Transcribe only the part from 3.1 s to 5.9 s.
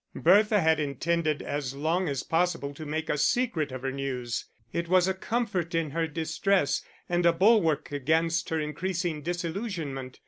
secret of her news; it was a comfort